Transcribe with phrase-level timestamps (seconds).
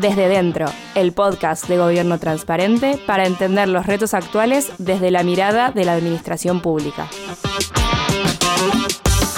[0.00, 0.64] Desde Dentro,
[0.94, 5.92] el podcast de Gobierno Transparente para entender los retos actuales desde la mirada de la
[5.92, 7.06] administración pública.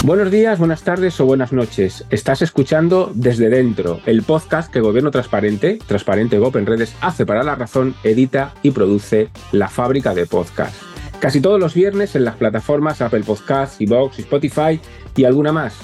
[0.05, 2.05] Buenos días, buenas tardes o buenas noches.
[2.11, 7.57] Estás escuchando Desde Dentro, el podcast que Gobierno Transparente, Transparente Open Redes, hace para la
[7.57, 10.81] razón, edita y produce la fábrica de podcast.
[11.19, 14.79] Casi todos los viernes en las plataformas Apple Podcasts, Evox, Spotify
[15.17, 15.75] y alguna más.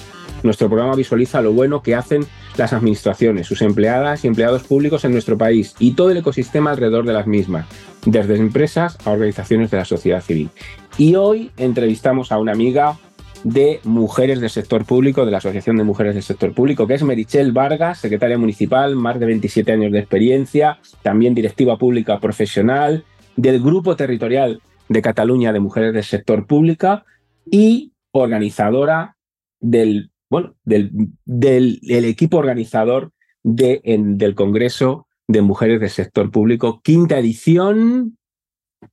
[0.44, 2.24] Nuestro programa visualiza lo bueno que hacen
[2.58, 7.06] las administraciones, sus empleadas y empleados públicos en nuestro país y todo el ecosistema alrededor
[7.06, 7.66] de las mismas,
[8.04, 10.50] desde empresas a organizaciones de la sociedad civil.
[10.98, 12.98] Y hoy entrevistamos a una amiga
[13.44, 17.02] de mujeres del sector público, de la Asociación de Mujeres del Sector Público, que es
[17.02, 23.04] Merichel Vargas, secretaria municipal, más de 27 años de experiencia, también directiva pública profesional
[23.36, 27.02] del Grupo Territorial de Cataluña de Mujeres del Sector Público
[27.50, 29.16] y organizadora
[29.60, 30.90] del bueno, del,
[31.24, 33.12] del, equipo organizador
[33.42, 38.18] de, en, del Congreso de Mujeres del Sector Público, quinta edición.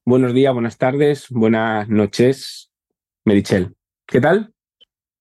[0.06, 2.72] Buenos días, buenas tardes, buenas noches,
[3.26, 3.76] Merichel.
[4.08, 4.54] ¿Qué tal?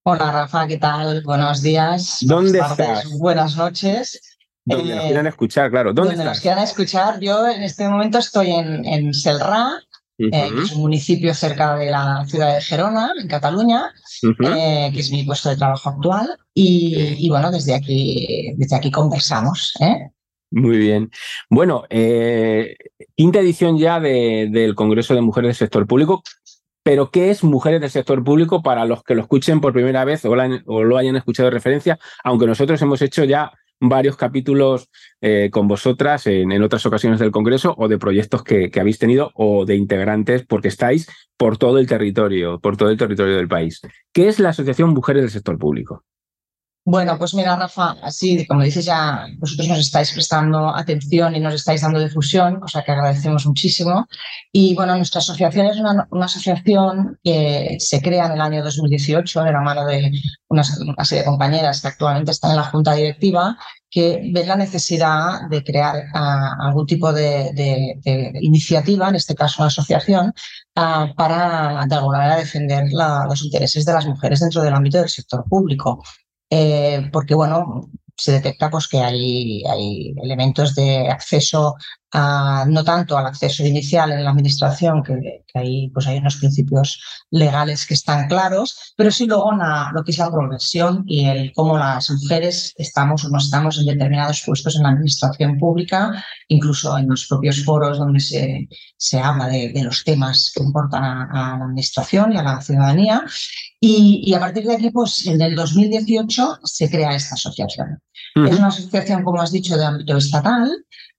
[0.03, 1.23] Hola, Rafa, ¿qué tal?
[1.23, 2.19] Buenos días.
[2.21, 3.19] ¿Dónde buenas tardes, estás?
[3.19, 4.37] Buenas noches.
[4.63, 5.93] Donde Eh, nos quieran escuchar, claro.
[5.93, 6.41] ¿Dónde donde nos estás?
[6.41, 9.13] quieran escuchar, yo en este momento estoy en, en
[10.17, 13.91] Eh, que es un municipio cerca de la ciudad de Gerona, en Cataluña,
[14.23, 16.29] eh, que es mi puesto de trabajo actual.
[16.53, 19.73] Y, y bueno, desde aquí, desde aquí conversamos.
[19.81, 20.09] ¿eh?
[20.51, 21.11] Muy bien.
[21.49, 21.83] Bueno,
[23.15, 26.23] quinta edición ya de- del Congreso de Mujeres del Sector Público.
[26.83, 30.23] Pero, ¿qué es Mujeres del Sector Público para los que lo escuchen por primera vez
[30.23, 31.97] o, la- o lo hayan escuchado de referencia?
[32.23, 34.89] Aunque nosotros hemos hecho ya varios capítulos
[35.21, 39.31] eh, con vosotras en, otras ocasiones del Congreso o de proyectos que, que habéis tenido
[39.35, 43.81] o de integrantes porque estáis por todo el territorio, por todo el territorio del país.
[44.13, 46.03] ¿Qué es la Asociación Mujeres del Sector Público?
[46.87, 51.55] Bueno, pues mira, Rafa, así como dices ya, vosotros nos estáis prestando atención y nos
[51.55, 54.07] estáis dando difusión, cosa que agradecemos muchísimo.
[54.51, 59.51] Y bueno, nuestra asociación es una, asociación que se crea en el año 2018 de
[59.51, 60.11] la mano de
[60.47, 63.57] una, serie de compañeras que actualmente están en la junta directiva,
[63.89, 67.97] que ven la necesidad de crear ah, algún tipo de,
[68.41, 70.33] iniciativa, en este caso una asociación,
[70.75, 75.09] ah, para de alguna manera defender los intereses de las mujeres dentro del ámbito del
[75.09, 76.03] sector público
[76.49, 81.75] eh, porque bueno, se detecta pues, que hay, hay elementos de acceso
[82.11, 86.37] a, no tanto al acceso inicial en la administración, que, que hay, pues hay unos
[86.37, 87.01] principios
[87.31, 89.51] legales que están claros, pero sí luego
[89.93, 93.85] lo que es la progresión y el cómo las mujeres estamos o no estamos en
[93.85, 98.67] determinados puestos en la administración pública, incluso en los propios foros donde se,
[98.97, 102.61] se habla de, de los temas que importan a, a la administración y a la
[102.61, 103.23] ciudadanía.
[103.79, 107.99] Y, y a partir de aquí, pues en el 2018 se crea esta asociación.
[108.35, 110.69] Es una asociación, como has dicho, de ámbito estatal,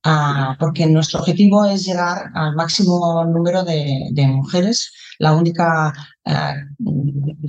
[0.09, 4.93] ah, porque nuestro objetivo es llegar al máximo número de, de mujeres.
[5.19, 5.93] La única
[6.27, 6.55] ah,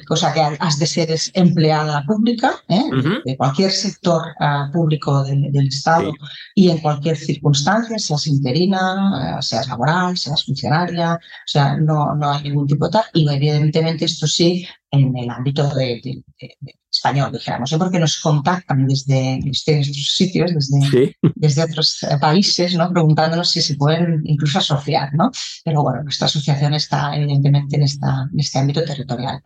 [0.07, 2.84] cosa que has de ser es empleada pública, ¿eh?
[2.97, 3.09] Ujú.
[3.25, 6.17] de cualquier sector ah, público de- del Estado Sí.
[6.56, 12.31] y en cualquier circunstancia, seas interina, eh, seas laboral, seas funcionaria, o sea, no, no
[12.31, 13.03] hay ningún tipo de tal.
[13.13, 16.23] Y evidentemente esto sí en el ámbito de- de-
[16.62, 16.75] de
[17.07, 17.78] español, dijéramos, ¿eh?
[17.78, 21.16] porque nos contactan desde, desde estos sitios, desde, Sí.
[21.35, 22.91] desde otros países, ¿no?
[22.91, 25.13] preguntándonos si se pueden incluso asociar.
[25.13, 25.31] ¿no?
[25.63, 29.41] Pero bueno, nuestra asociación está evidentemente en, esta, en este ámbito territorial.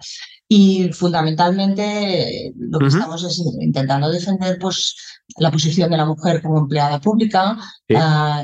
[0.53, 2.97] Y fundamentalmente lo que Ujú.
[2.97, 4.95] estamos es intentando defender pues,
[5.37, 7.57] la posición de la mujer como empleada pública,
[7.87, 7.95] Sí.
[7.97, 8.43] ah,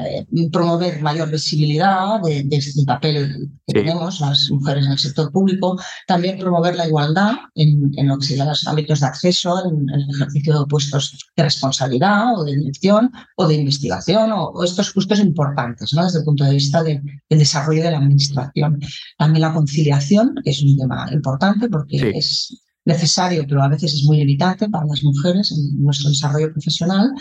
[0.52, 3.86] promover mayor visibilidad de, de este papel que Sí.
[3.86, 5.78] tenemos las mujeres en el sector público,
[6.08, 10.00] también promover la igualdad en, en lo que serían los ámbitos de acceso, en, en
[10.02, 14.94] el ejercicio de puestos de responsabilidad o de dirección o de investigación o, o estos
[14.94, 16.06] puestos importantes ¿no?
[16.06, 18.80] desde el punto de vista de- del desarrollo de la administración.
[19.18, 22.12] También la conciliación, que es un tema importante porque Sí.
[22.16, 27.12] es necesario, pero a veces es muy limitante para las mujeres en nuestro desarrollo profesional.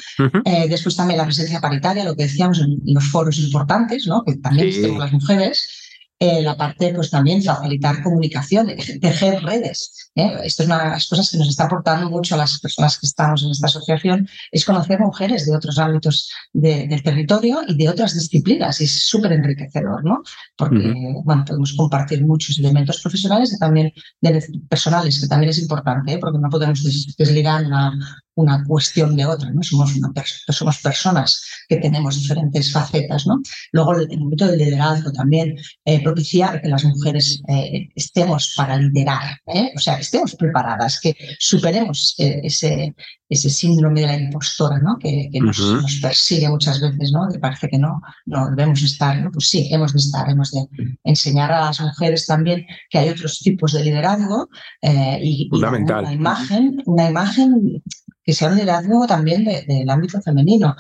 [0.45, 4.23] Eh, después también la presencia paritaria, lo que decíamos en los foros importantes, ¿no?
[4.25, 4.81] que también Sí.
[4.83, 5.69] tenemos las mujeres.
[6.19, 8.69] Eh, la parte, pues también facilitar comunicación,
[9.03, 10.11] tejer redes.
[10.15, 10.39] ¿eh?
[10.45, 13.07] Esto es una de las cosas que nos está aportando mucho a las personas que
[13.07, 18.15] estamos en esta asociación, es conocer mujeres de otros ámbitos del territorio y de otras
[18.15, 18.81] disciplinas.
[18.81, 20.23] Y es súper enriquecedor, ¿no?
[20.57, 23.93] Porque, bueno, podemos compartir muchos elementos profesionales y también
[24.71, 26.19] personales, que también es importante, ¿eh?
[26.19, 26.83] porque no podemos
[27.19, 27.93] desligar una,
[28.37, 29.63] una cuestión de otra, ¿no?
[29.63, 30.13] Somos, una
[30.49, 33.41] somos personas que tenemos diferentes facetas, ¿no?
[33.73, 39.39] Luego el, ámbito del liderazgo también, eh, propiciar que las mujeres eh, estemos para liderar,
[39.47, 39.73] ¿eh?
[39.75, 42.95] o sea, estemos preparadas, que superemos ese,
[43.29, 44.99] ese síndrome de la impostora, ¿no?
[44.99, 45.59] Que, nos,
[46.01, 47.29] persigue muchas veces, ¿no?
[47.31, 49.31] Que parece que no, no debemos estar, ¿no?
[49.31, 50.67] Pues sí, hemos de estar, hemos de
[51.05, 54.49] enseñar a las mujeres también que hay otros tipos de liderazgo
[54.83, 57.83] y, una imagen, una imagen
[58.23, 60.75] que sea un liderazgo también del ámbito femenino.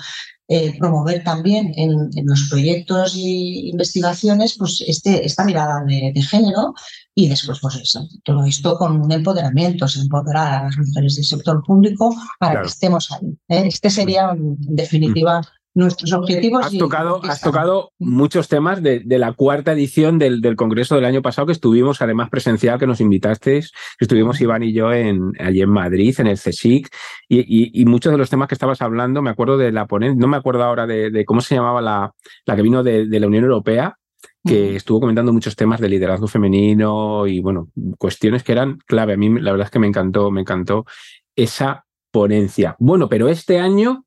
[0.48, 6.72] Eh, promover también en, los proyectos e investigaciones pues este, esta mirada de, género
[7.16, 11.64] y después pues eso, todo esto con un empoderamiento, empoderar a las mujeres del sector
[11.64, 13.36] público para que estemos ahí.
[13.48, 13.64] ¿eh?
[13.66, 15.40] Este sería en definitiva
[15.76, 16.64] nuestros objetivos.
[16.64, 21.20] Has tocado, has tocado muchos temas de, la cuarta edición del, del, Congreso del año
[21.20, 25.68] pasado, que estuvimos además presencial, que nos invitasteis, estuvimos Iván y yo en, allí en
[25.68, 26.88] Madrid, en el CSIC,
[27.28, 30.38] y, muchos de los temas que estabas hablando, me acuerdo de la ponencia, no me
[30.38, 32.14] acuerdo ahora de, cómo se llamaba la,
[32.46, 33.98] la que vino de, la Unión Europea,
[34.46, 37.68] que estuvo comentando muchos temas de liderazgo femenino y bueno,
[37.98, 39.14] cuestiones que eran clave.
[39.14, 40.86] A mí la verdad es que me encantó, me encantó
[41.34, 42.76] esa ponencia.
[42.78, 44.04] Bueno, pero este año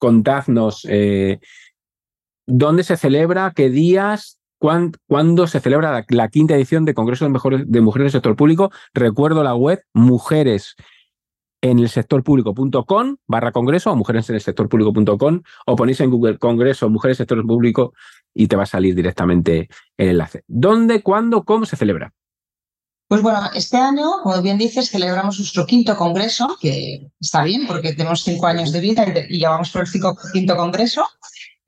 [0.00, 1.38] contadnos eh,
[2.48, 8.04] dónde se celebra, qué días, cuándo se celebra la, quinta edición de Congreso de, Mujeres
[8.06, 8.70] del Sector Público.
[8.92, 10.74] Recuerdo la web mujeres
[11.62, 16.10] en el sector público.com barra congreso o mujeres en el sector público.com o ponéis en
[16.10, 17.92] Google Congreso Mujeres Sector Público
[18.32, 19.68] y te va a salir directamente
[19.98, 20.42] el enlace.
[20.46, 22.12] ¿Dónde, cuándo, cómo se celebra?
[23.10, 27.92] Pues bueno, este año, como bien dices, celebramos nuestro quinto congreso, que está bien porque
[27.92, 29.88] tenemos cinco años de vida y ya vamos por el
[30.32, 31.04] quinto congreso.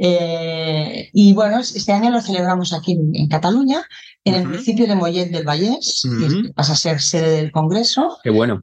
[0.04, 3.82] Eh, y bueno, este año lo celebramos aquí en, Cataluña,
[4.24, 8.18] en el municipio de Mollet del Vallés, que pasa a ser sede del Congreso.
[8.24, 8.60] Qué bueno.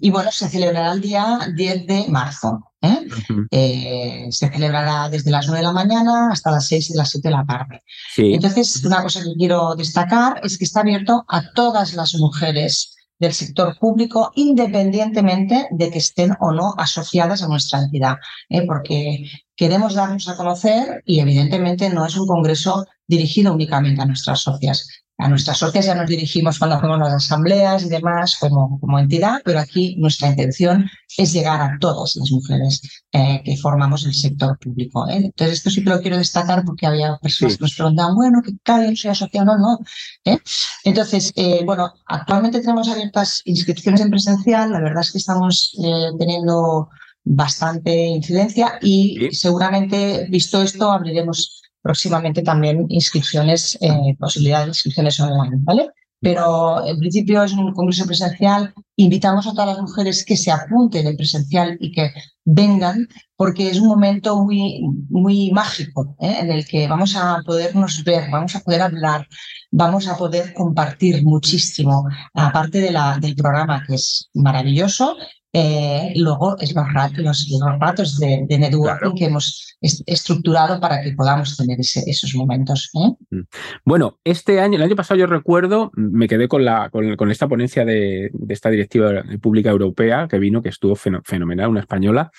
[0.00, 2.70] y bueno, se celebrará el día 10 de marzo.
[2.82, 3.08] ¿eh?
[3.50, 7.28] Eh, se celebrará desde las 9 de la mañana hasta las 6 y las 7
[7.28, 7.82] de la tarde.
[8.16, 13.34] Entonces, una cosa que quiero destacar es que está abierto a todas las mujeres del
[13.34, 18.16] sector público, independientemente de que estén o no asociadas a nuestra entidad,
[18.48, 18.66] ¿eh?
[18.66, 24.40] porque queremos darnos a conocer y evidentemente no es un congreso dirigido únicamente a nuestras
[24.40, 24.88] socias,
[25.20, 29.40] a nuestras socias ya nos dirigimos cuando hacemos las asambleas y demás como, como entidad,
[29.44, 32.80] pero aquí nuestra intención es llegar a todas las mujeres
[33.12, 35.06] eh, que formamos el sector público.
[35.08, 35.16] ¿eh?
[35.16, 38.52] Entonces, esto sí que lo quiero destacar porque había personas que nos preguntaban, bueno, que
[38.62, 39.78] cada bien soy asociado o no, no.
[40.24, 40.38] ¿eh?
[40.84, 41.32] Entonces,
[41.64, 45.76] bueno, actualmente tenemos abiertas inscripciones en presencial, la verdad es que estamos
[46.18, 46.88] teniendo
[47.24, 55.58] bastante incidencia y seguramente, visto esto, abriremos próximamente también inscripciones, eh, posibilidad de inscripciones online,
[55.60, 55.90] ¿vale?
[56.20, 58.74] Pero en principio es un congreso presencial.
[58.96, 62.12] Invitamos a todas las mujeres que se apunten en presencial y que
[62.44, 66.36] vengan, porque es un momento muy, muy mágico ¿eh?
[66.40, 69.26] en el que vamos a podernos ver, vamos a poder hablar,
[69.70, 75.16] vamos a poder compartir muchísimo, aparte del programa que es maravilloso,
[75.52, 81.56] eh, luego es los, ratos, los, ratos de, networking que hemos estructurado para que podamos
[81.56, 82.90] tener esos momentos.
[82.94, 83.12] ¿eh?
[83.30, 83.42] Mm.
[83.84, 87.84] Bueno, este año, el año pasado yo recuerdo, me quedé con, la, con, esta ponencia
[87.84, 92.30] de, de, esta directiva pública europea que vino, que estuvo fenomenal, una española,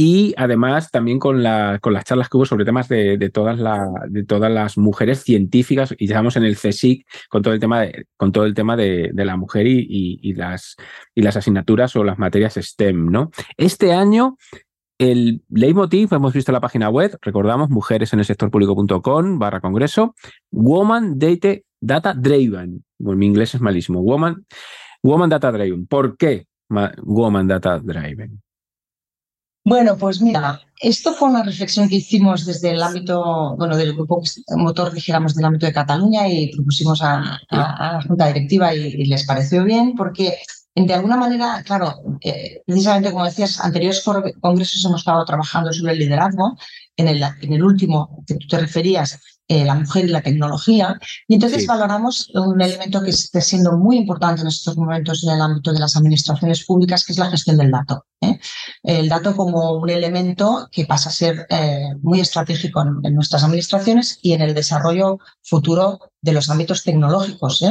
[0.00, 3.84] y además también con, la, con las charlas que hubo sobre temas de, todas, la,
[4.08, 7.58] de todas las mujeres científicas, y estamos en el CSIC con todo el
[8.54, 10.76] tema de, la mujer y, las,
[11.36, 13.10] asignaturas o las materias STEM.
[13.10, 13.32] ¿no?
[13.56, 14.36] Este año
[14.98, 20.14] el leitmotiv, hemos visto la página web, recordamos, mujeres en el sector público.com barra congreso,
[20.52, 22.84] Woman Data, Data Driven.
[22.98, 24.00] Bueno, mi inglés es malísimo.
[24.02, 24.46] Woman,
[25.02, 25.88] Woman Data Driven.
[25.88, 28.40] ¿Por qué Woman Data Driven?
[29.68, 34.22] Bueno, pues mira, esto fue una reflexión que hicimos desde el ámbito, bueno, del grupo
[34.56, 39.64] motor, dijéramos, del ámbito de Cataluña y propusimos a, la Junta Directiva y, les pareció
[39.64, 40.38] bien porque
[40.74, 44.02] de alguna manera, claro, eh, precisamente como decías, anteriores
[44.40, 46.56] congresos hemos estado trabajando sobre el liderazgo.
[46.96, 50.98] En el, en el último que tú te referías, eh, la mujer y la tecnología.
[51.26, 55.40] Y entonces valoramos un elemento que está siendo muy importante en estos momentos en el
[55.40, 58.04] ámbito de las administraciones públicas, que es la gestión del dato.
[58.20, 58.38] ¿eh?
[58.82, 64.18] El dato como un elemento que pasa a ser eh, muy estratégico en, nuestras administraciones
[64.20, 67.64] y en el desarrollo futuro de los ámbitos tecnológicos,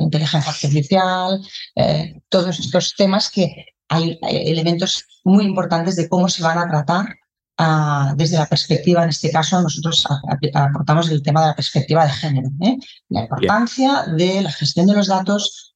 [0.00, 1.40] inteligencia artificial,
[2.28, 7.06] todos estos temas que hay elementos muy importantes de cómo se van a tratar
[8.16, 10.04] desde la perspectiva, en este caso, nosotros
[10.54, 12.76] aportamos el tema de la perspectiva de género, ¿eh?
[13.08, 15.74] la importancia de la gestión de los datos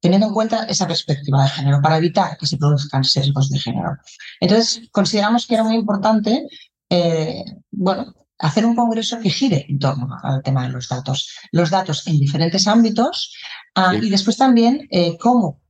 [0.00, 3.96] teniendo en cuenta esa perspectiva de género para evitar que se produzcan sesgos de género.
[4.40, 6.46] Entonces, consideramos que era muy importante,
[6.90, 7.42] eh,
[7.72, 12.06] bueno, hacer un congreso que gire en torno al tema de los datos, los datos
[12.06, 13.34] en diferentes ámbitos
[13.74, 15.60] ah, y después también eh, cómo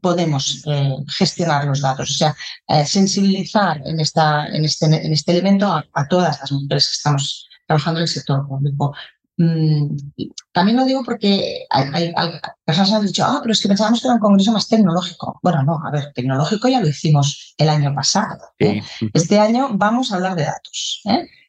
[0.00, 2.10] podemos eh, gestionar los datos.
[2.10, 2.34] O sea,
[2.68, 7.48] eh, sensibilizar en, esta, en, este, en este elemento a, todas las mujeres que estamos
[7.66, 8.94] trabajando en el sector público.
[9.36, 9.96] Mm,
[10.52, 12.12] también lo digo porque hay,
[12.64, 15.40] personas que han dicho, ah, pero es que pensábamos que era un congreso más tecnológico.
[15.42, 18.38] Bueno, no, a ver, tecnológico ya lo hicimos el año pasado.
[18.60, 18.82] ¿eh?
[19.12, 21.02] Este año vamos a hablar de datos.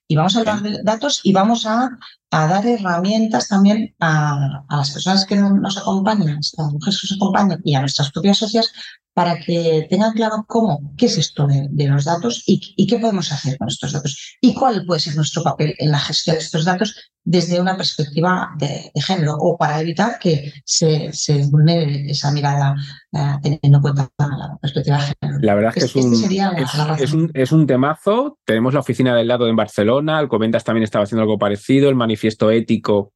[0.07, 1.89] Y vamos a hablar de datos y vamos a
[2.35, 7.17] a dar herramientas también a, las personas que nos acompañan, a las mujeres que nos
[7.17, 8.73] acompañan y a nuestras propias socias
[9.15, 13.57] para que tengan claro cómo, qué es esto de, los datos y, qué podemos hacer
[13.57, 17.13] con estos datos y cuál puede ser nuestro papel en la gestión de estos datos
[17.23, 22.75] desde una perspectiva de, género o para evitar que se, se vulnere esa mirada
[23.13, 25.39] eh, teniendo en cuenta la perspectiva de género.
[25.41, 28.37] La verdad es que es, un, es, un, es, un, temazo.
[28.43, 31.95] Tenemos la oficina del lado en Barcelona, el Comentas también estaba haciendo algo parecido, el
[31.95, 33.13] manifiesto ético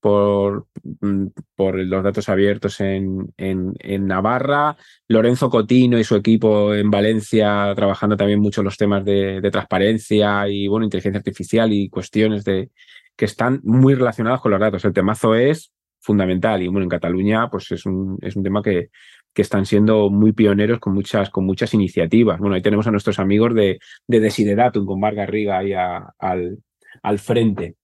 [0.00, 0.66] por,
[1.00, 1.26] mm,
[1.56, 4.76] por los datos abiertos en, en, Navarra,
[5.08, 10.68] Lorenzo Cotino y su equipo en Valencia trabajando también mucho los temas de, transparencia y
[10.68, 12.70] bueno, inteligencia artificial y cuestiones de,
[13.16, 14.84] que están muy relacionadas con los datos.
[14.84, 18.90] El temazo es fundamental y bueno, en Cataluña pues es un, es un tema que,
[19.34, 22.38] que están siendo muy pioneros con muchas, con muchas iniciativas.
[22.38, 26.58] Bueno, ahí tenemos a nuestros amigos de, de Desideratum con Marga Riga ahí al,
[27.02, 27.77] al frente.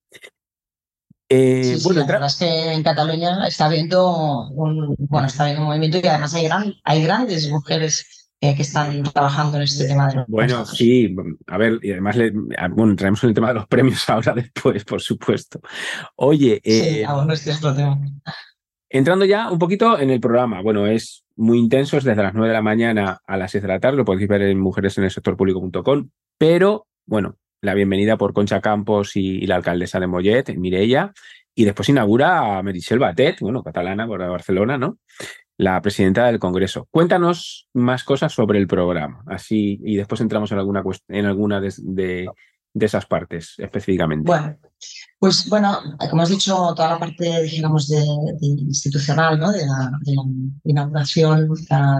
[1.27, 5.69] Eh, bueno, la verdad es que en Cataluña está habiendo un, bueno, está habiendo un
[5.69, 10.07] movimiento y además hay, gran, hay grandes mujeres eh, que están trabajando en este tema.
[10.09, 11.15] De bueno, sí,
[11.47, 12.31] a ver, y además le,
[12.71, 15.59] bueno, traemos el tema de los premios ahora después, por supuesto.
[16.15, 17.99] Oye, eh, sí, este es otro tema.
[18.87, 22.49] Entrando ya un poquito en el programa, bueno, es muy intenso, es desde las 9
[22.49, 26.87] de la mañana a las 6 de la tarde, lo podéis ver en mujeresenelsectorpúblico.com, pero
[27.05, 27.35] bueno,
[27.65, 31.11] la bienvenida por Concha Campos y, la alcaldesa de Mollet, Mireia,
[31.53, 34.99] y después inaugura a Meritxell Batet, bueno, catalana, por Barcelona, ¿no?
[35.57, 36.87] La presidenta del Congreso.
[36.91, 42.27] Cuéntanos más cosas sobre el programa, así, y después entramos en alguna, en alguna de,
[42.75, 44.27] de esas partes específicamente.
[44.27, 44.57] Bueno,
[45.17, 48.03] pues bueno, como has dicho, toda la parte, digamos, de,
[48.41, 49.51] institucional, ¿no?
[49.51, 49.91] de, la,
[50.65, 51.49] inauguración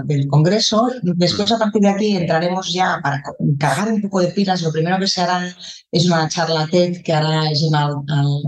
[0.04, 0.90] del Congreso.
[1.02, 3.22] Después, a partir de aquí, entraremos ya para
[3.58, 4.62] cargar un poco de pilas.
[4.62, 5.44] Lo primero que se hará
[5.90, 7.90] es una charla TED que hará Gemma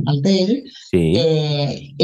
[0.07, 1.15] Aldel, sí.
[1.17, 1.95] Eh,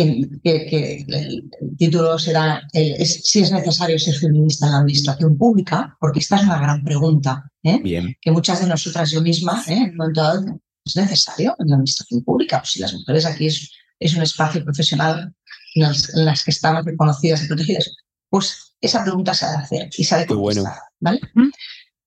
[0.42, 6.36] que, el título será Si es necesario ser feminista en la administración pública, porque esta
[6.36, 7.44] es una gran pregunta.
[7.62, 7.80] ¿eh?
[7.82, 8.16] Bien.
[8.20, 9.74] Que muchas de nosotras, yo misma, ¿eh?
[9.74, 12.60] en un momento dado, es necesario en la administración pública.
[12.60, 15.34] Pues si las mujeres aquí es, es un espacio profesional
[15.74, 15.82] en
[16.24, 17.90] las, que estamos reconocidas y protegidas,
[18.28, 21.20] pues esa pregunta se ha de hacer y se ha de contestar, ¿vale?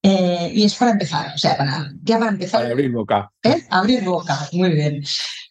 [0.04, 2.62] Eh, y es para empezar, o sea, para, ya para empezar.
[2.62, 3.32] Para abrir boca.
[3.44, 3.66] ¿eh?
[3.70, 5.04] Abrir boca, muy bien.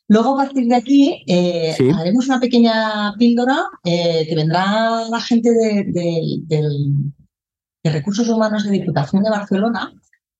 [0.08, 6.42] Luego, a partir de aquí, eh, haremos una pequeña píldora que vendrá la gente de,
[6.46, 9.92] de Recursos Humanos de Diputación de Barcelona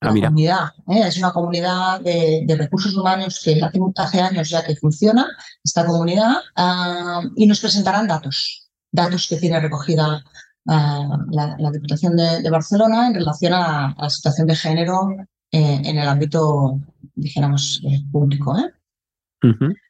[0.02, 1.02] Ah, comunidad, ¿eh?
[1.06, 3.58] es una comunidad de, recursos humanos que
[3.96, 5.26] hace, años ya que funciona,
[5.64, 10.22] esta comunidad, ah, y nos presentarán datos, datos que tiene recogida
[10.68, 15.08] ah, la, Diputación de, Barcelona en relación a, la situación de género
[15.50, 16.78] eh, en el ámbito,
[17.14, 18.54] dijéramos, eh, público.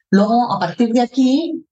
[0.09, 1.67] Luego, a partir de aquí,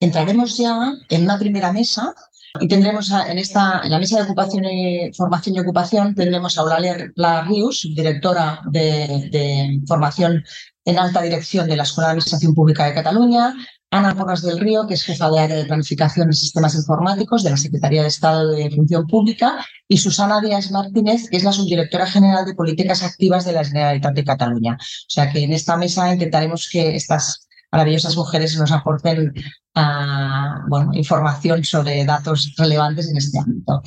[0.00, 2.14] entraremos ya en una primera mesa
[2.60, 6.62] y tendremos en, esta, en la mesa de ocupación y formación y ocupación, tendremos a
[6.62, 7.12] Eulalia
[7.46, 10.44] Rius, directora de, formación
[10.84, 13.54] en alta dirección de la Escuela de Administración Pública de Cataluña,
[13.90, 17.50] Ana Porras del Río, que es jefa de área de planificación y sistemas informáticos de
[17.50, 22.06] la Secretaría de Estado de Función Pública, y Susana Díaz Martínez, que es la subdirectora
[22.06, 24.74] general de políticas activas de la Generalitat de Cataluña.
[24.74, 29.32] O sea que en esta mesa intentaremos que estas maravillosas mujeres nos aporten
[29.76, 33.82] uh, bueno, información sobre datos relevantes en este ámbito.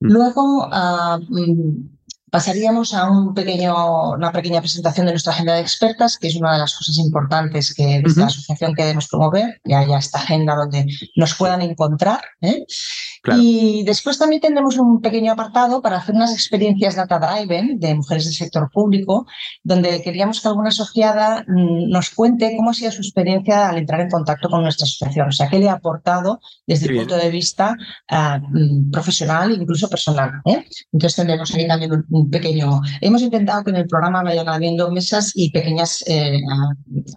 [0.00, 0.12] Mm.
[0.12, 1.88] Luego, uh,
[2.30, 6.52] pasaríamos a un pequeño, una pequeña presentación de nuestra agenda de expertas, que es una
[6.52, 10.86] de las cosas importantes que desde la asociación queremos promover, que haya esta agenda donde
[11.16, 12.20] nos puedan encontrar.
[12.40, 12.64] ¿eh?
[13.36, 18.24] Y después también tendremos un pequeño apartado para hacer unas experiencias data driven de mujeres
[18.24, 19.26] del sector público,
[19.62, 24.00] donde queríamos que alguna asociada mm, nos cuente cómo ha sido su experiencia al entrar
[24.00, 27.30] en contacto con nuestra asociación, o sea, qué le ha aportado desde el punto de
[27.30, 27.76] vista
[28.10, 30.40] mm, profesional e incluso personal.
[30.44, 30.64] ¿eh?
[30.92, 32.80] Entonces tendremos ahí también un, pequeño...
[33.00, 36.40] Hemos intentado que en el programa vayan habiendo mesas y pequeñas eh,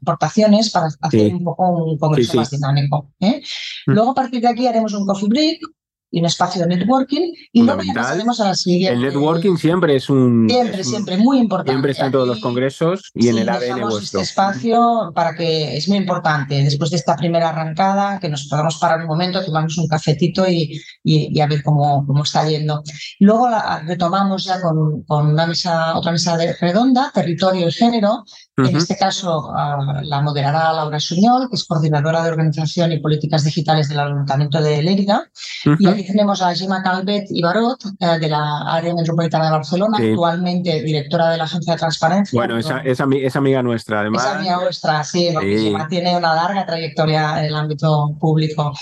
[0.01, 3.11] aportaciones para hacer un poco un congreso más dinámico.
[3.19, 3.41] ¿eh?
[3.87, 3.91] Mm.
[3.91, 5.59] Luego a partir de aquí haremos un coffee break,
[6.11, 7.31] y un espacio de networking.
[7.53, 8.93] Y luego ya pasaremos a la siguiente.
[8.93, 10.47] El networking siempre es un.
[10.49, 11.71] Siempre, siempre, muy importante.
[11.71, 13.99] Siempre está en todos los congresos y en el ADN vuestro.
[13.99, 16.61] este espacio para que es muy importante.
[16.63, 20.79] Después de esta primera arrancada, que nos podamos parar un momento, tomamos un cafetito y,
[21.03, 22.83] y, a ver cómo, cómo está yendo.
[23.19, 23.47] Luego
[23.85, 28.25] retomamos ya con, con, una mesa, otra mesa de redonda, territorio y género.
[28.57, 33.45] En este caso ah, la moderará Laura Suñol, que es coordinadora de organización y políticas
[33.45, 35.29] digitales del Ayuntamiento de Lérida.
[35.79, 40.81] Y tenemos a Gemma Calvet y Barot, eh, de la área metropolitana de Barcelona, actualmente
[40.81, 42.37] directora de la Agencia de Transparencia.
[42.37, 44.25] Bueno, esa, es amiga nuestra, además.
[44.25, 48.73] Es amiga nuestra, sí, porque Gemma tiene una larga trayectoria en el ámbito público.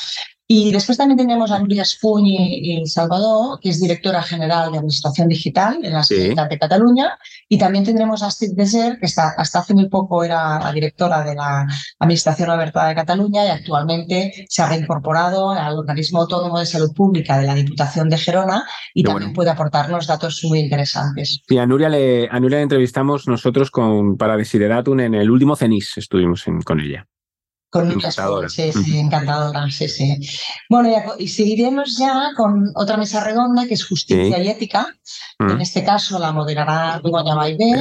[0.51, 5.27] Y después también tenemos a Núria Espuny y Salvador, que es directora general de Administración
[5.27, 7.19] Digital en la Generalitat de Cataluña.
[7.47, 11.23] Y también tendremos a Astrid Deser, que está, hasta hace muy poco era la directora
[11.23, 11.67] de la
[11.99, 17.37] Administración Abierta de Cataluña y actualmente se ha reincorporado al Organismo Autónomo de Salud Pública
[17.37, 18.63] de la Diputación de Gerona
[18.95, 21.43] y también puede aportarnos datos muy interesantes.
[21.47, 25.99] Sí, a Nuria le, a Nuria entrevistamos nosotros con, para Desideratum en el último CENIS,
[25.99, 27.05] estuvimos con ella.
[27.69, 28.49] Con encantadora.
[28.49, 30.17] Sí, sí, encantadora, sí, sí.
[30.69, 34.87] Bueno, y seguiremos ya con otra mesa redonda que es justicia y ética.
[35.37, 35.61] En mm.
[35.61, 37.79] este caso la moderará Begoña Baibé,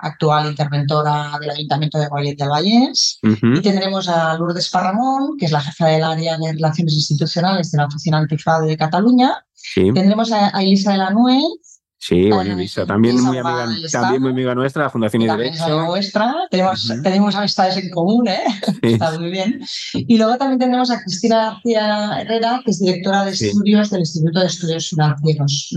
[0.00, 3.20] actual interventora del Ayuntamiento de Guayet del Vallés.
[3.22, 7.78] Y tendremos a Lourdes Parramón, que es la jefa del área de Relaciones Institucionales de
[7.78, 9.44] la Oficina Antifraude de Cataluña.
[9.74, 11.75] Tendremos a, Elisa de la Nuez,
[12.06, 15.86] Sí, bueno, Elisa, también muy amiga, también muy amiga nuestra, la Fundación y Derecho.
[15.86, 18.44] Nuestra, tenemos, tenemos amistades en común, ¿eh?
[18.82, 19.60] Está muy bien.
[19.92, 24.38] Y luego también tenemos a Cristina García Herrera, que es directora de estudios del Instituto
[24.38, 25.74] de Estudios Financieros.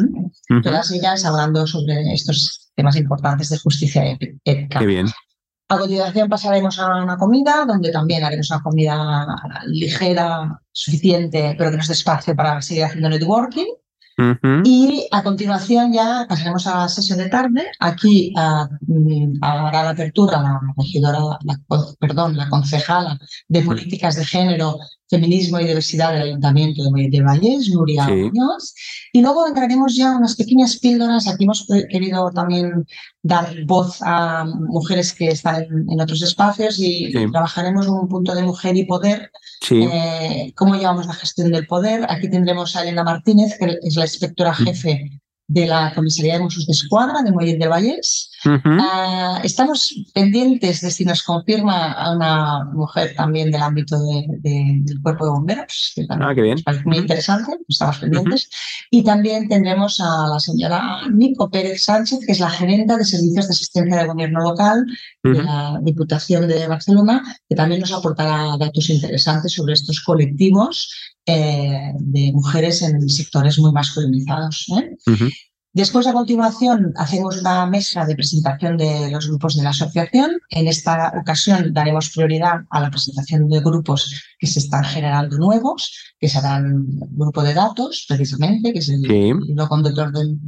[0.61, 4.03] Todas ellas hablando sobre estos temas importantes de justicia
[4.45, 4.79] ética.
[4.79, 5.07] Qué bien.
[5.67, 9.25] A continuación pasaremos a una comida, donde también haremos una comida
[9.65, 13.65] ligera, suficiente, pero que nos dé espacio para seguir haciendo networking.
[14.63, 17.71] Y a continuación ya pasaremos a la sesión de tarde.
[17.79, 21.39] Aquí mm, hará la apertura la regidora,
[21.99, 24.77] perdón, la concejala de políticas de género
[25.09, 28.75] Feminismo y Diversidad del Ayuntamiento de Valles, Nuria Muñoz.
[29.11, 31.27] Y luego entraremos ya unas pequeñas píldoras.
[31.27, 32.85] Aquí hemos querido también
[33.23, 38.77] dar voz a mujeres que están en, otros espacios y trabajaremos un punto de mujer
[38.77, 39.31] y poder.
[39.71, 42.05] Eh, cómo llevamos la gestión del poder.
[42.07, 46.67] Aquí tendremos a Elena Martínez, que es la inspectora jefe de la Comisaría de Mossos
[46.67, 47.67] de Escuadra de Mollet de
[48.45, 53.97] Ah, estamos pendientes de si nos confirma a una mujer también del ámbito
[54.41, 55.91] del cuerpo de bomberos.
[55.95, 56.58] Que ah, qué bien.
[56.86, 58.49] muy interesante, estamos pendientes.
[58.91, 63.47] Y también tendremos a la señora Nico Pérez Sánchez, que es la gerenta de servicios
[63.47, 64.86] de asistencia de gobierno local
[65.23, 70.91] de la Diputación de Barcelona, que también nos aportará datos interesantes sobre estos colectivos
[71.25, 74.65] eh, de mujeres en sectores muy masculinizados.
[74.80, 74.95] ¿eh?
[75.71, 80.32] Después, a continuación, hacemos una mesa de presentación de los grupos de la asociación.
[80.49, 86.15] En esta ocasión daremos prioridad a la presentación de grupos que se están generando nuevos,
[86.19, 90.39] que serán grupo de datos, precisamente, que es el, conductor del,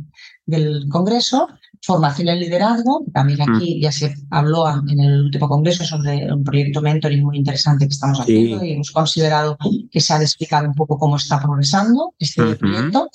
[0.48, 1.48] del Congreso,
[1.82, 3.56] formación en liderazgo, también mm.
[3.56, 7.94] aquí ya se habló en el último congreso sobre un proyecto mentoring muy interesante que
[7.94, 9.58] estamos haciendo y hemos considerado
[9.90, 13.10] que se ha de explicar un poco cómo está progresando este proyecto.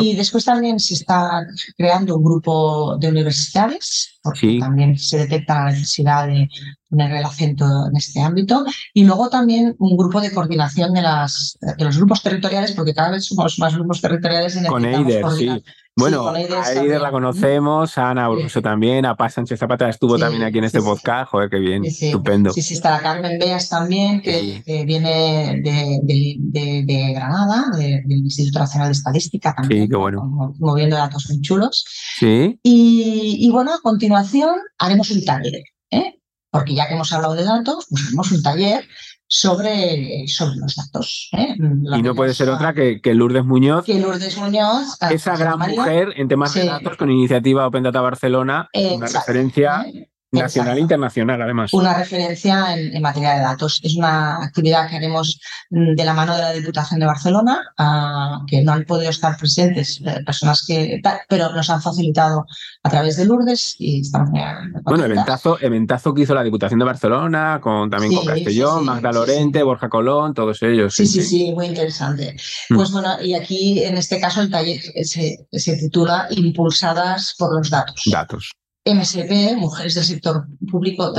[0.00, 5.70] Y después también se está creando un grupo de universidades, porque también se detecta la
[5.72, 6.48] necesidad de
[6.96, 8.64] poner el acento en este ámbito.
[8.94, 13.10] Y luego también un grupo de coordinación de, las, de los grupos territoriales, porque cada
[13.10, 14.56] vez somos más grupos territoriales.
[14.56, 15.50] Y Con EIDER, sí.
[15.98, 20.42] Bueno, a Eider la conocemos, a Ana Bruso también, a Paz Sánchez Zapata estuvo también
[20.42, 22.52] aquí en este podcast, joder, qué bien, estupendo.
[22.52, 28.92] Sí, sí, está la Carmen Beas también, que, viene de, Granada, del Instituto Nacional de
[28.92, 30.54] Estadística también, sí, qué bueno.
[30.58, 31.86] moviendo datos muy chulos.
[32.18, 32.60] Sí.
[32.62, 36.20] Y, bueno, a continuación haremos un taller, ¿eh?
[36.50, 38.86] Porque ya que hemos hablado de datos, pues un taller
[39.28, 41.30] sobre, sobre los datos.
[41.32, 41.56] ¿eh?
[41.58, 43.84] y no puede ser otra que, que Lourdes Muñoz.
[43.84, 44.98] Que Lourdes Muñoz.
[45.10, 49.86] Esa gran mujer en temas de datos con iniciativa Open Data Barcelona, una referencia
[50.32, 51.72] Nacional e internacional, además.
[51.72, 53.80] Una referencia en, materia de datos.
[53.82, 58.62] Es una actividad que haremos de la mano de la Diputación de Barcelona, ah, que
[58.62, 61.00] no han podido estar presentes eh, personas que.
[61.28, 62.44] pero nos han facilitado
[62.82, 64.40] a través de Lourdes y estamos muy
[64.82, 69.62] Bueno, eventazo, eventazo que hizo la Diputación de Barcelona, con también con Castellón, Magda Lorente,
[69.62, 70.94] Borja Colón, todos ellos.
[70.94, 72.36] Sí, sí, sí, muy interesante.
[72.70, 72.76] Mm.
[72.76, 77.70] Pues bueno, y aquí en este caso el taller se, se titula Impulsadas por los
[77.70, 78.02] datos.
[78.06, 78.56] Datos.
[78.86, 81.12] MSP, Mujeres del Sector Público,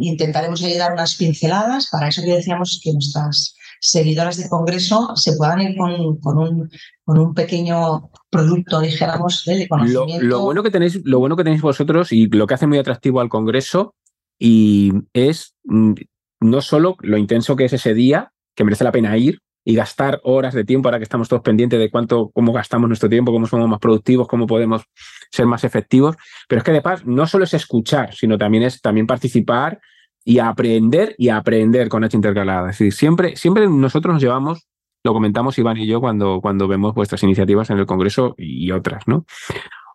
[0.00, 5.36] intentaremos ahí dar unas pinceladas, para eso que decíamos que nuestras seguidoras de Congreso se
[5.36, 6.70] puedan ir con, con, un,
[7.04, 10.24] con un, pequeño producto, dijéramos, de conocimiento.
[10.24, 13.20] Lo, bueno que tenéis, lo bueno que tenéis vosotros y lo que hace muy atractivo
[13.20, 13.94] al Congreso
[14.38, 15.94] y es mm,
[16.40, 20.20] no solo lo intenso que es ese día, que merece la pena ir, y gastar
[20.24, 23.46] horas de tiempo ahora que estamos todos pendientes de cuánto, cómo gastamos nuestro tiempo, cómo
[23.46, 24.82] somos más productivos, cómo podemos
[25.30, 26.16] ser más efectivos.
[26.48, 29.80] Pero es que de paz no solo es escuchar, sino también es también participar
[30.24, 32.70] y aprender y aprender con H intercalada.
[32.70, 34.66] Es decir, siempre, siempre nosotros nos llevamos,
[35.04, 39.06] lo comentamos Iván y yo cuando, cuando vemos vuestras iniciativas en el Congreso y otras,
[39.06, 39.24] ¿no?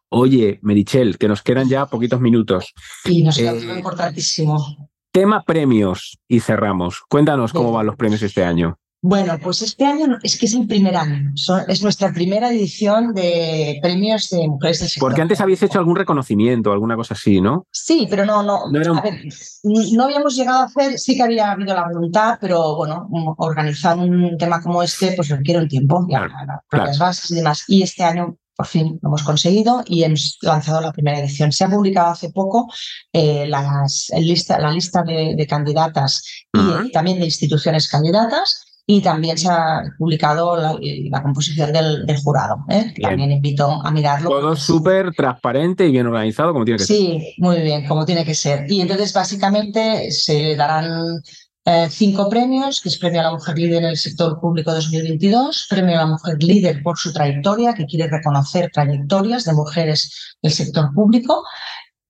[0.09, 2.73] Oye, Merichel, que nos quedan ya poquitos minutos.
[3.05, 4.89] Y nos queda eh, importantísimo.
[5.11, 7.01] Tema premios y cerramos.
[7.09, 8.77] Cuéntanos cómo van los premios este año.
[9.05, 11.33] Bueno, pues este año es que es el primer año.
[11.67, 15.09] es nuestra primera edición de premios de mujeres del sector.
[15.09, 17.67] Porque antes habéis hecho algún reconocimiento, alguna cosa así, ¿no?
[17.69, 18.71] Sí, pero no, no.
[18.71, 19.25] No, a ver,
[19.63, 24.37] no habíamos llegado a hacer, sí que había habido la voluntad, pero bueno, organizar un
[24.37, 26.25] tema como este, pues requiere un tiempo, ya,
[26.71, 27.65] las bases y demás.
[27.67, 31.51] Y este año por fin lo hemos conseguido y hemos lanzado la primera edición.
[31.51, 32.71] Se ha publicado hace poco
[33.11, 39.49] eh, las, lista, la lista de, candidatas y también de instituciones candidatas y también se
[39.49, 42.65] ha publicado la, composición del, jurado.
[42.69, 42.93] ¿eh?
[43.01, 44.29] También invito a mirarlo.
[44.29, 46.97] Todo súper transparente y bien organizado, como tiene que ser.
[46.97, 48.69] Sí, muy bien, como tiene que ser.
[48.69, 51.21] Y entonces, básicamente, se darán
[51.65, 55.67] eh, cinco premios, que es Premio a la Mujer Líder en el Sector Público 2022,
[55.69, 60.51] Premio a la Mujer Líder por su trayectoria, que quiere reconocer trayectorias de mujeres del
[60.51, 61.45] sector público,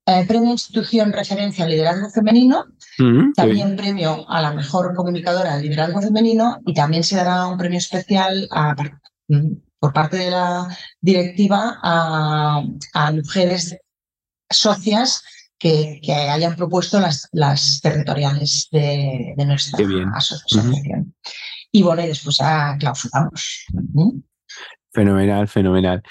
[0.06, 2.66] eh, premio Institución Referencia al Liderazgo Femenino,
[3.36, 7.78] también premio a la mejor comunicadora de liderazgo femenino y también se dará un premio
[7.78, 8.48] especial
[9.30, 10.68] mm, por parte de la
[11.00, 12.64] directiva a,
[13.14, 13.78] mujeres
[14.50, 15.24] socias
[15.58, 19.80] que, hayan propuesto las, las territoriales de, nuestra
[20.16, 21.16] asociación.
[21.72, 23.66] Y bueno, y después ya clausuramos.
[24.92, 26.04] Fenomenal, fenomenal.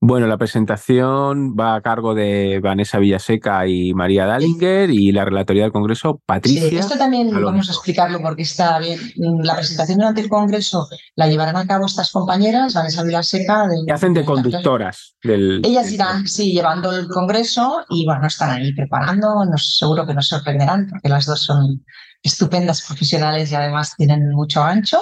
[0.00, 5.62] Bueno, la presentación va a cargo de Vanessa Villaseca y María Dallinger y la relatoría
[5.62, 6.68] del Congreso, Patricia.
[6.68, 9.00] Sí, esto también vamos a explicarlo porque está bien.
[9.42, 13.68] La presentación durante el Congreso la llevarán a cabo estas compañeras, Vanessa Villaseca.
[13.86, 15.62] y hacen de conductoras del.
[15.64, 19.46] Ellas irán, sí, llevando el Congreso y bueno, están ahí preparando.
[19.46, 21.82] Nos, seguro que nos sorprenderán porque las dos son
[22.22, 24.98] estupendas profesionales y además tienen mucho ancho.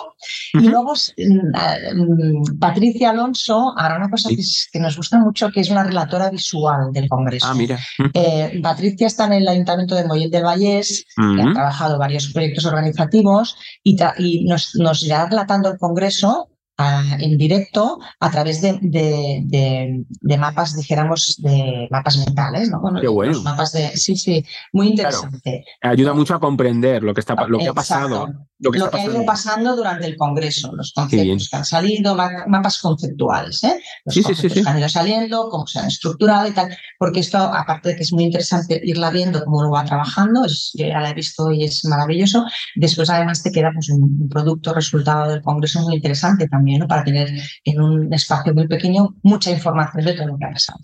[0.52, 5.84] Y luego mm, Patricia Alonso hará una cosa que, nos gusta mucho, que es una
[5.84, 7.46] relatora visual del Congreso.
[7.48, 7.78] Ah, mira.
[8.12, 13.56] Eh, Patricia está en el Ayuntamiento de Mollén del Vallés, ha trabajado varios proyectos organizativos
[13.82, 20.76] y, y nos, nos irá relatando el Congreso en directo a través de, de, mapas,
[20.76, 22.82] dijéramos, de mapas mentales, ¿no?
[23.00, 23.40] Qué bueno.
[23.42, 25.64] mapas de, sí, sí, muy interesante.
[25.82, 28.26] Ayuda mucho a comprender lo que está, lo que ha pasado.
[28.58, 33.62] Lo que, ha ido pasando durante el Congreso, los conceptos que han salido, mapas conceptuales,
[33.62, 33.80] ¿eh?
[34.06, 37.90] Los conceptos que han ido saliendo, cómo se han estructurado y tal, porque esto, aparte
[37.90, 41.10] de que es muy interesante irla viendo cómo lo va trabajando, es, yo ya la
[41.10, 45.82] he visto y es maravilloso, después además te queda pues, un producto resultado del Congreso
[45.82, 47.28] muy interesante también para tener
[47.64, 50.80] en un espacio muy pequeño mucha información de todo lo que ha pasado.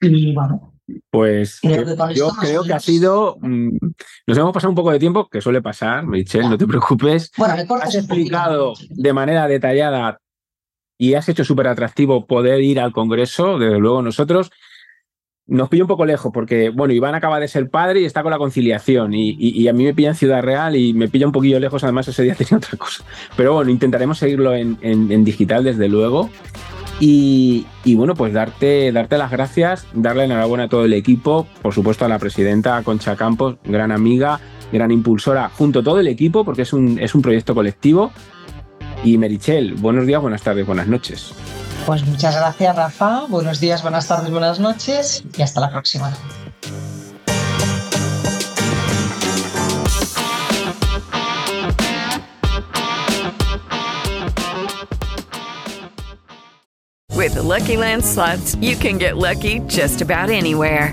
[0.00, 0.76] Y bueno,
[1.10, 1.60] pues
[2.14, 3.36] yo creo que ha sido.
[3.40, 3.76] Mm,
[4.26, 7.32] nos hemos pasado un poco de tiempo, que suele pasar, Michelle, no te preocupes.
[7.36, 10.20] Bueno, Has explicado de manera detallada
[10.98, 13.58] y has hecho súper atractivo poder ir al Congreso.
[13.58, 14.50] Desde luego, nosotros
[15.48, 18.32] nos pilla un poco lejos porque, bueno, Iván acaba de ser padre y está con
[18.32, 21.60] la conciliación y, a mí me pilla en Ciudad Real y me pilla un poquillo
[21.60, 23.04] lejos, además ese día tenía otra cosa.
[23.36, 26.30] Pero bueno, intentaremos seguirlo en, digital desde luego.
[26.98, 32.06] Y, bueno, pues darte, darte las gracias, darle enhorabuena a todo el equipo, por supuesto
[32.06, 34.40] a la presidenta Concha Campos, gran amiga,
[34.72, 38.12] gran impulsora, junto a todo el equipo, porque es un, es un proyecto colectivo.
[39.04, 41.34] Y Merichel, buenos días, buenas tardes, buenas noches.
[41.86, 43.26] Pues muchas gracias, Rafa.
[43.28, 46.12] Buenos días, buenas tardes, buenas noches y hasta la próxima.
[57.14, 60.92] With the Lucky Land slots, you can get lucky just about anywhere.